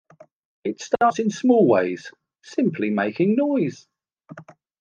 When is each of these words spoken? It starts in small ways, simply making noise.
It 0.63 0.81
starts 0.81 1.19
in 1.19 1.29
small 1.29 1.67
ways, 1.67 2.11
simply 2.41 2.89
making 2.89 3.35
noise. 3.35 3.85